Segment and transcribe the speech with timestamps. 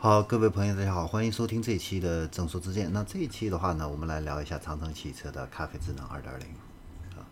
[0.00, 2.92] 好，各位朋友，大家好，欢迎收听这一期的正说之见。
[2.92, 6.46] 那这一期的话呢，我们来聊一下长城汽车的咖啡智能二点零
[7.18, 7.26] 啊。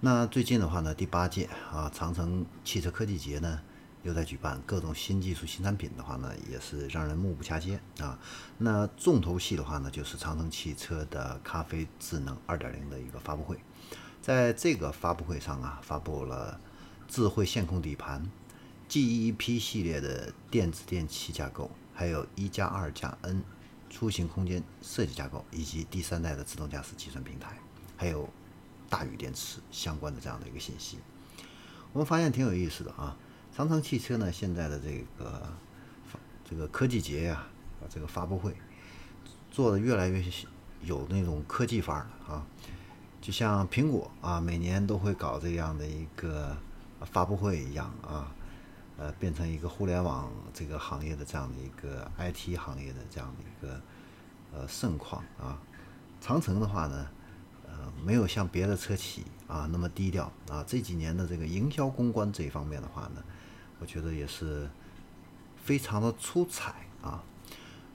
[0.00, 3.60] 那最近的话呢，第八届啊长城汽车科技节呢
[4.02, 8.18] 又在举办，各种新技术、新产品的话呢，也是让人目不暇接啊。
[8.58, 13.56] 那重头戏的话呢，就是长城汽车的咖啡智能二点零的一个发布会。
[14.20, 16.58] 在这个发布会上啊，发布了
[17.06, 18.28] 智慧线控底盘。
[18.92, 23.42] GEP 系列的电子电器架构，还有一加二加 N
[23.88, 27.56] 出行空间设计架构，以及第三代的自动驾驶计算平台，
[27.96, 28.28] 还有
[28.90, 30.98] 大宇电池相关的这样的一个信息，
[31.94, 33.16] 我们发现挺有意思的啊。
[33.56, 35.50] 长城汽车呢，现在的这个
[36.44, 37.46] 这个科技节呀，
[37.80, 38.54] 啊，这个发布会
[39.50, 40.22] 做的越来越
[40.82, 42.46] 有那种科技范儿了啊，
[43.22, 46.54] 就像苹果啊，每年都会搞这样的一个
[47.10, 48.30] 发布会一样啊。
[49.02, 53.80] 呃，变成一个互联网这个行业的这样的一个 IT 行业的这样的一个
[54.52, 55.58] 呃盛况啊。
[56.20, 57.08] 长城的话呢，
[57.66, 60.64] 呃，没有像别的车企啊那么低调啊。
[60.68, 63.24] 这几年的这个营销公关这一方面的话呢，
[63.80, 64.70] 我觉得也是
[65.64, 67.24] 非常的出彩啊。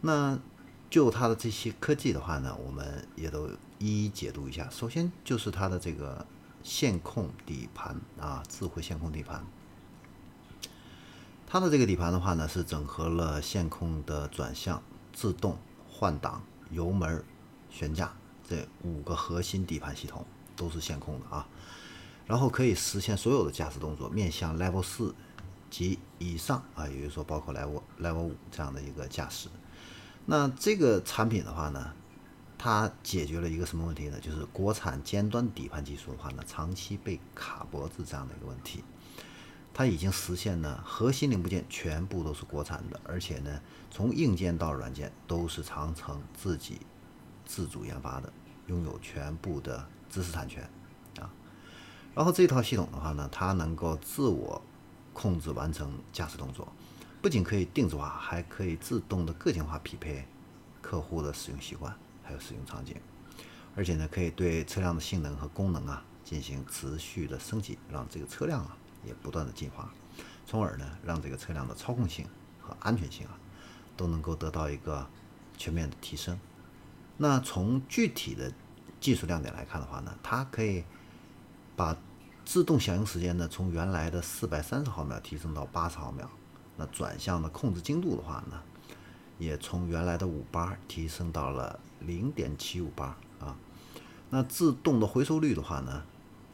[0.00, 0.36] 那
[0.90, 4.68] 就它的这些科技的话呢，我们也都一一解读一下。
[4.70, 6.26] 首先就是它的这个
[6.64, 9.44] 线控底盘啊，智慧线控底盘。
[11.46, 15.56] 它的这个底盘的话呢，是整合了线控的转向、自动、
[15.88, 17.24] 换挡、油门、
[17.70, 18.12] 悬架
[18.48, 21.46] 这五个核心底盘系统，都是线控的啊。
[22.26, 25.14] 然后可以实现所有的驾驶动作面向 Level 四
[25.70, 29.48] 及以上啊，也就是说包括 Level Level 五这样的一个驾驶。
[30.24, 31.92] 那这个产品的话呢，
[32.58, 34.18] 它解决了一个什么问题呢？
[34.18, 38.82] 就是国产尖端底盘技术的话呢，长期被卡脖子这样的一个问题。
[39.78, 43.60] 它已经实现了核心零部件全部都是国产的，而且呢，
[43.90, 46.80] 从硬件到软件都是长城自己
[47.44, 48.32] 自主研发的，
[48.68, 50.66] 拥有全部的知识产权
[51.20, 51.30] 啊。
[52.14, 54.62] 然后这套系统的话呢，它能够自我
[55.12, 56.72] 控制完成驾驶动作，
[57.20, 60.26] 不仅可以定制化，还可以自动的个性化匹配
[60.80, 62.96] 客户的使用习惯还有使用场景，
[63.74, 68.74] 而且呢，可以对车辆的性能和功能啊进行持续的升级，让这个车辆啊。
[69.06, 69.92] 也不断的进化，
[70.44, 72.26] 从而呢让这个车辆的操控性
[72.60, 73.38] 和安全性啊
[73.96, 75.06] 都能够得到一个
[75.56, 76.38] 全面的提升。
[77.16, 78.52] 那从具体的
[79.00, 80.84] 技术亮点来看的话呢，它可以
[81.74, 81.96] 把
[82.44, 86.28] 自动响应时间呢从原来的四百三十毫秒提升到八十毫秒。
[86.76, 88.60] 那转向的控制精度的话呢，
[89.38, 93.56] 也从原来的五八提升到了零点七五八啊。
[94.28, 96.02] 那自动的回收率的话呢？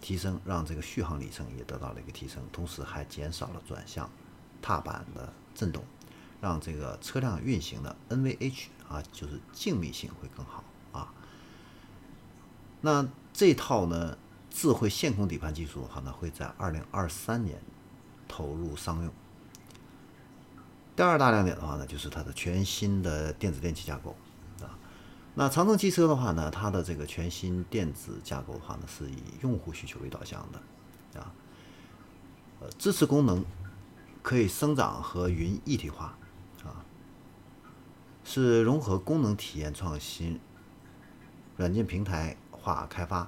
[0.00, 4.10] 提升让这个续航里程也得到了一个提升，同时还减少了转向
[4.62, 5.84] 踏板的震动，
[6.40, 11.12] 让这个车辆运行的 NVH 啊，就是静谧性会更好啊。
[12.80, 14.16] 那这套呢
[14.50, 17.60] 智慧线控底盘技术的话呢，会在二零二三年
[18.26, 19.12] 投入商用。
[20.96, 24.16] 第二大亮点的话呢，就是它的全新的电子电器架构。
[25.34, 31.32] 那长城汽车的话呢，它的这个全新电子架构的话呢，是以用户需求为导向的，啊，
[32.60, 33.44] 呃，支持功能
[34.22, 36.18] 可以生长和云一体化，
[36.64, 36.84] 啊，
[38.24, 40.38] 是融合功能体验创新、
[41.56, 43.18] 软件平台化开发，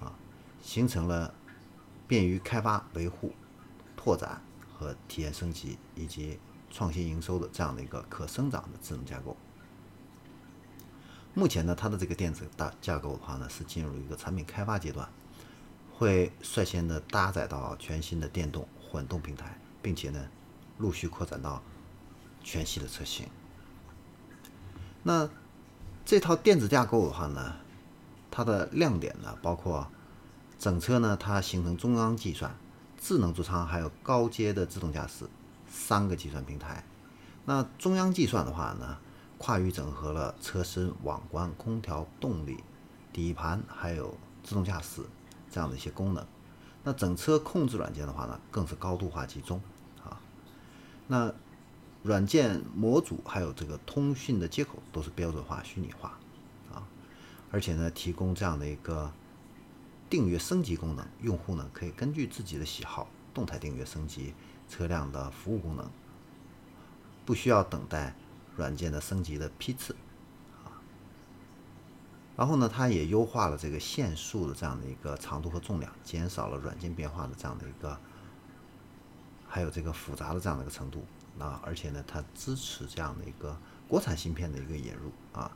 [0.00, 0.12] 啊，
[0.60, 1.32] 形成了
[2.08, 3.32] 便于开发、维护、
[3.96, 4.42] 拓展
[4.74, 9.36] 和体验升级以及创新营收的这样的一个可生长的智能架构。
[11.34, 15.08] 目前呢，它的这个电子大架构的话呢，是进入一个产品开发阶段，
[15.90, 20.28] 会率先的搭载到全新的电动混动平台，并且呢，
[20.76, 21.62] 陆续扩展到
[22.44, 23.26] 全系的车型。
[25.02, 25.26] 那
[26.04, 27.54] 这套电子架构的话呢，
[28.30, 29.90] 它的亮点呢，包括
[30.58, 32.54] 整车呢，它形成中央计算、
[33.00, 35.24] 智能座舱，还有高阶的自动驾驶
[35.66, 36.84] 三个计算平台。
[37.46, 38.98] 那中央计算的话呢？
[39.42, 42.62] 跨域整合了车身、网关、空调、动力、
[43.12, 45.02] 底盘，还有自动驾驶
[45.50, 46.24] 这样的一些功能。
[46.84, 49.60] 那整车控制软件的话呢，更是高度化集中
[50.04, 50.20] 啊。
[51.08, 51.34] 那
[52.04, 56.16] 软件模组还有这个通讯的接口都是标准化、虚拟化
[56.72, 56.86] 啊。
[57.50, 59.12] 而且呢，提供这样的一个
[60.08, 64.34] 订阅升级功能，用户呢可以根据自己的喜好动态订阅升级
[64.68, 65.90] 车辆的服务功能，
[67.26, 68.14] 不需要等待。
[68.56, 69.96] 软件的升级的批次，
[70.64, 70.76] 啊，
[72.36, 77.98] 然后呢，它也优化了这个线束的这样的一个长度和重量，减少了软件变化的这样的一个，
[79.48, 81.04] 还有这个复杂的这样的一个程度，
[81.38, 83.56] 啊，而且呢，它支持这样的一个
[83.88, 85.50] 国产芯片的一个引入啊。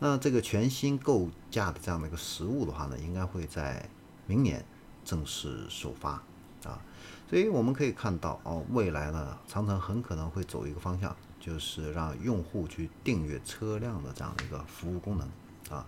[0.00, 3.90] 那这个全新构架的这样的一个实物的话呢，应该会在
[4.26, 4.64] 明年
[5.04, 6.22] 正式首发
[6.64, 6.80] 啊。
[7.28, 11.14] 所以我们可以看到哦，未来呢，长城很可能会走一个方向，
[11.48, 15.26] 就是让用户去订阅车辆的这样的一个服务功能
[15.74, 15.86] 啊。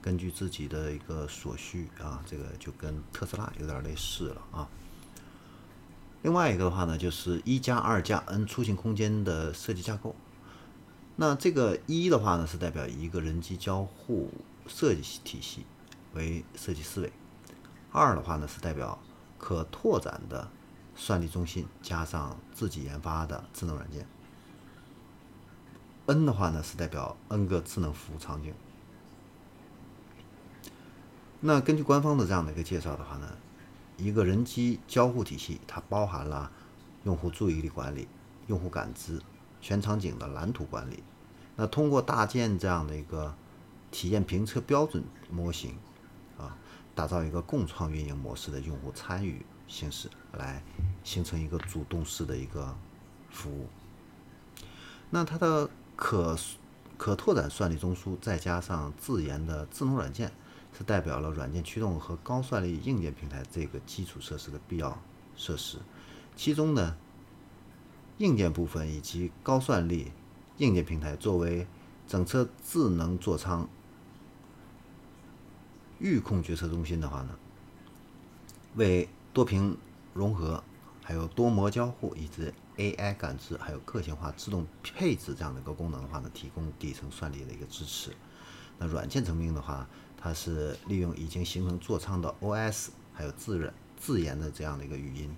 [0.00, 4.68] 根据自己的一个所需啊，这个就跟特斯拉有点类似了啊。
[6.22, 10.14] 另外一个的话呢，就是一加二加 N 出行空间的设计架构。
[11.16, 14.30] 那这个一的话呢，是代表一个人机交互
[14.68, 15.64] 设计体系
[16.12, 17.08] 为设计思维；
[17.90, 19.02] 二的话呢，是代表
[19.38, 20.48] 可拓展的
[20.94, 24.06] 算力中心加上自己研发的智能软件
[26.06, 28.54] ；N 的话呢，是代表 N 个智能服务场景。
[31.40, 33.36] 那根据官方的这样的一个介绍的话呢，
[33.96, 36.50] 一个人机交互体系它包含了
[37.04, 38.08] 用户注意力管理、
[38.46, 39.20] 用户感知。
[39.60, 41.02] 全场景的蓝图管理，
[41.56, 43.34] 那通过搭建这样的一个
[43.90, 45.78] 体验评测标准模型，
[46.36, 46.54] 啊，
[46.94, 50.62] 打造一个共创运营模式的用户参与形式，来
[51.02, 52.76] 形成一个主动式的一个
[53.30, 53.66] 服务。
[55.08, 56.36] 那它的可
[56.96, 60.32] 可拓展算力中枢，再加上自研的智能软件，
[60.76, 65.00] 是代表了软件驱动和高算力硬件平台这个基础设施的必要
[65.36, 65.78] 设施。
[66.36, 66.96] 其中呢。
[68.18, 70.12] 硬件部分以及高算力
[70.58, 71.66] 硬件平台作为
[72.06, 73.68] 整车智能座舱
[75.98, 77.36] 预控决策中心的话呢，
[78.76, 79.76] 为多屏
[80.12, 80.62] 融合、
[81.02, 88.10] 还有多模交互以及 AI 感知、还有个性化自动配置这样的一个功能的话呢，提供底层算力的一个支持。
[88.78, 89.86] 那软件层面的话，
[90.16, 95.36] 它是利用已经形成座舱的 OS，还有自然自研的这样的一个语音、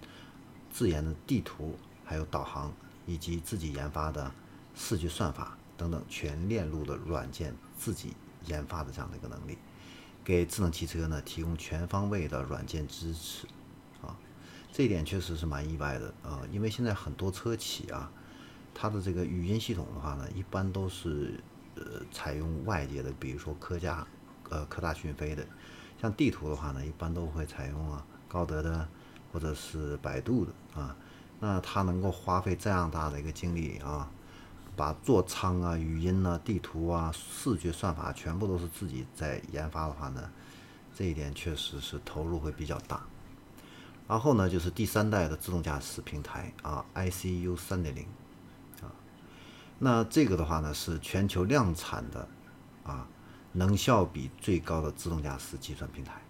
[0.71, 1.77] 自研的地图。
[2.09, 2.73] 还有导航
[3.05, 4.31] 以及自己研发的
[4.77, 9.59] 视觉算法等等全链路的软件，自己研发的这样的一个能力，
[10.23, 13.49] 给智能汽车呢提供全方位的软件支持，
[14.77, 18.13] 这点确实是蛮意外的啊，因为现在很多车企啊，
[18.75, 21.41] 它的这个语音系统的话呢，一般都是
[21.77, 21.83] 呃
[22.13, 24.07] 采用外界的，比如说科佳、
[24.51, 25.43] 呃科大讯飞的，
[25.99, 28.87] 像地图的话呢，一般都会采用啊高德的
[29.33, 30.95] 或者是百度的啊。
[31.41, 34.11] 那他能够花费这样大的一个精力啊，
[34.77, 40.31] 把座舱啊、语音啊、地图啊、视觉算法全部都是自己在研发的话呢，
[40.95, 43.03] 这一点确实是投入会比较大。
[44.09, 48.07] 然后呢，就是第三代的自动驾驶平台啊，ICU 三点零
[48.81, 48.93] 啊，
[49.81, 52.29] 那这个的话呢是全球量产的
[52.85, 53.09] 啊，
[53.53, 56.23] 能效比最高的自动驾驶计算平台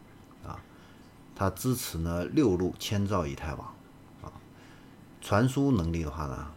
[0.46, 0.58] 啊，
[1.34, 3.74] 它支持呢六路千兆以太网
[4.22, 4.32] 啊。
[5.20, 6.50] 传输能力的话呢，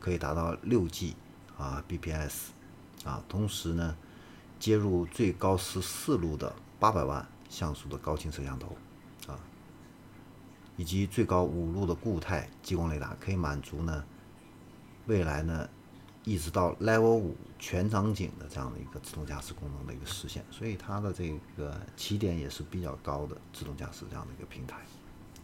[0.00, 1.14] 可以达到六 G
[1.58, 2.32] 啊 bps
[3.04, 3.94] 啊，同时呢，
[4.58, 8.74] 接入最高十四路的八百万像素的高清摄像头，
[10.76, 14.04] 以及最高五路的固态激光雷达，可以满足呢
[15.06, 15.68] 未来呢
[16.24, 24.78] 一直到 Level 五全场景的这样的一个自动驾驶功能的一个实现，所以它的这个起点也是比较高的自动驾驶这样的一个平台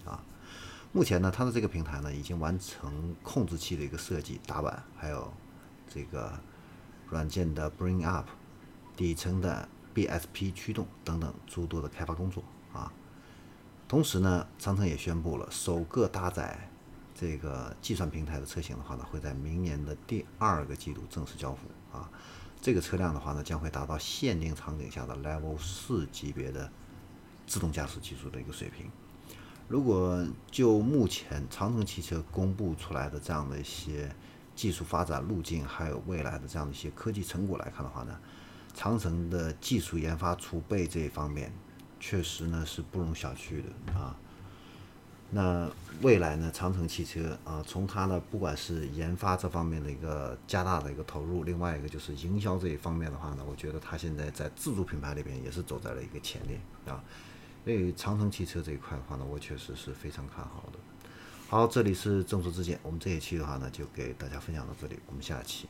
[0.05, 0.23] 啊。
[0.93, 5.33] 目前呢，它的这个平台呢，已经完成控制器的一个设计打板，还有
[5.87, 6.33] 这个
[7.09, 8.27] 软件的 Bring Up、
[8.97, 12.93] 底层的 BSP 驱动等等诸多的开发工作啊。
[13.91, 16.71] 同时呢，长城也宣布了首个搭载
[17.13, 22.09] 这个计算平台的车型的话呢，会在明年的第二个季度正式交付啊。
[22.63, 26.71] 这个车辆的话呢，将会达到限定场景下的 Level 四级别的
[27.49, 28.89] 自动驾驶技术的一个水平。
[29.67, 34.15] 如果就目前长城汽车公布出来的这样的一些
[34.55, 38.17] 技术发展路径，还有未来的这样的一些科技成果来看的话呢，
[38.73, 41.53] 长城的技术研发储备这一方面，
[42.01, 44.17] 确实呢是不容小觑的啊。
[45.33, 45.71] 那
[46.03, 56.59] 未来呢，长城汽车啊，从它的不管是研发这方面的一个加大的一个投入，另外一个就是营销这一方面的话呢，我觉得它现在在自主品牌里边也是走在了一个前列
[56.93, 57.01] 啊。
[57.63, 60.79] 所以长城汽车这一块的话呢，我确实是非常看好的。
[61.49, 65.69] 好，这里是正说之见，我们这一期的话呢，就给大家分享到这里，我们下期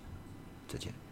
[0.66, 1.09] 再见。